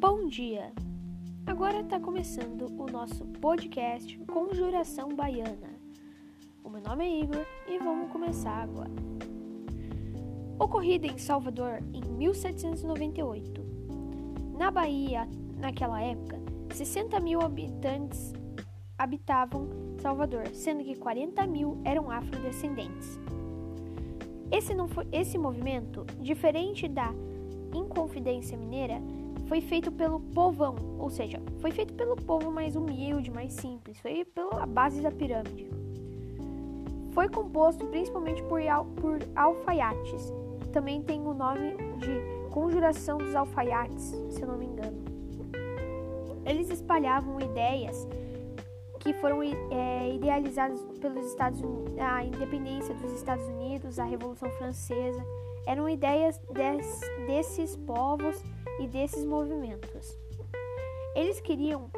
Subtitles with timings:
[0.00, 0.72] Bom dia!
[1.44, 5.74] Agora está começando o nosso podcast Conjuração Baiana.
[6.62, 8.92] O meu nome é Igor e vamos começar agora.
[10.56, 13.60] Ocorrida em Salvador em 1798.
[14.56, 16.38] Na Bahia, naquela época,
[16.72, 18.32] 60 mil habitantes
[18.96, 19.68] habitavam
[20.00, 23.18] Salvador, sendo que 40 mil eram afrodescendentes.
[24.52, 27.12] Esse, não foi, esse movimento, diferente da
[27.74, 29.02] Inconfidência Mineira,
[29.48, 34.22] foi feito pelo povão, ou seja, foi feito pelo povo mais humilde, mais simples, foi
[34.26, 35.70] pela base da pirâmide.
[37.12, 38.60] Foi composto principalmente por,
[39.00, 40.32] por alfaiates.
[40.70, 45.02] Também tem o nome de Conjuração dos Alfaiates, se eu não me engano.
[46.44, 48.06] Eles espalhavam ideias
[49.08, 55.24] que foram é, idealizadas pelos Estados Unidos, a independência dos Estados Unidos, a Revolução Francesa,
[55.66, 58.36] eram ideias des, desses povos
[58.78, 60.14] e desses movimentos.
[61.16, 61.90] Eles queriam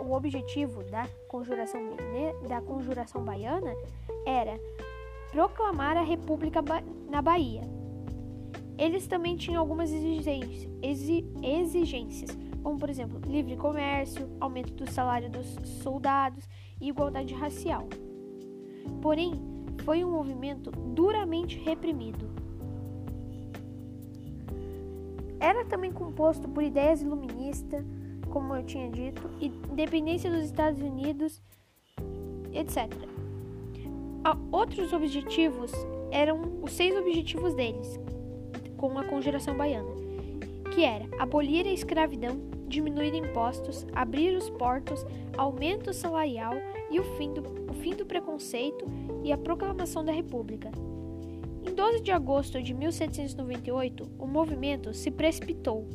[0.00, 1.80] o objetivo da conjuração,
[2.46, 3.74] da conjuração baiana
[4.24, 4.56] era
[5.32, 6.62] proclamar a República
[7.10, 7.62] na Bahia.
[8.78, 10.70] Eles também tinham algumas exigências,
[11.42, 12.30] exigências,
[12.64, 15.46] como por exemplo livre comércio, aumento do salário dos
[15.82, 16.48] soldados
[16.80, 17.86] e igualdade racial.
[19.02, 19.34] Porém,
[19.84, 22.26] foi um movimento duramente reprimido.
[25.38, 27.84] Era também composto por ideias iluministas,
[28.30, 31.42] como eu tinha dito, independência dos Estados Unidos,
[32.52, 32.90] etc.
[34.50, 35.70] Outros objetivos
[36.10, 38.00] eram os seis objetivos deles,
[38.78, 39.90] com a conjuração baiana,
[40.74, 45.04] que era abolir a escravidão, diminuir impostos, abrir os portos,
[45.36, 46.54] aumento salarial
[46.90, 48.86] e o fim do, o fim do preconceito
[49.22, 50.70] e a proclamação da República.
[51.66, 55.88] Em 12 de agosto de 1798, o movimento se precipitou,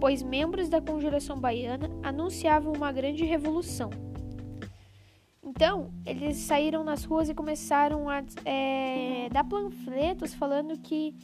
[0.00, 3.90] pois membros da Conjuração Baiana anunciavam uma grande revolução.
[5.44, 11.14] Então, eles saíram nas ruas e começaram a é, dar panfletos falando que,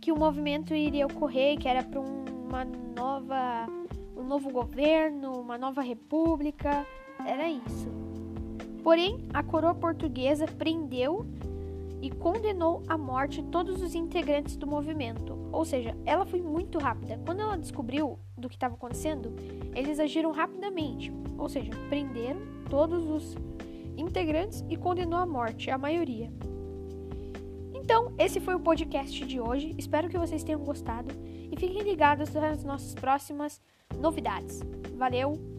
[0.00, 2.00] que o movimento iria ocorrer, que era para
[2.52, 3.66] uma nova,
[4.14, 6.86] um novo governo, uma nova república.
[7.26, 7.88] Era isso.
[8.82, 11.24] Porém, a coroa portuguesa prendeu
[12.02, 15.34] e condenou à morte todos os integrantes do movimento.
[15.50, 17.18] Ou seja, ela foi muito rápida.
[17.24, 19.34] Quando ela descobriu do que estava acontecendo,
[19.74, 21.10] eles agiram rapidamente.
[21.38, 23.34] Ou seja, prenderam todos os
[23.96, 26.30] integrantes e condenou à morte a maioria.
[27.82, 29.74] Então, esse foi o podcast de hoje.
[29.76, 31.12] Espero que vocês tenham gostado
[31.50, 33.60] e fiquem ligados nas nossas próximas
[33.98, 34.60] novidades.
[34.96, 35.51] Valeu!